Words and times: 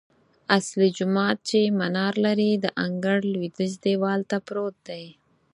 اصلي 0.57 0.87
جومات 0.97 1.37
چې 1.49 1.59
منار 1.79 2.13
لري، 2.25 2.51
د 2.57 2.65
انګړ 2.85 3.17
لویدیځ 3.33 3.73
دیوال 3.85 4.19
ته 4.29 4.37
پروت 4.47 4.75
دی. 4.89 5.05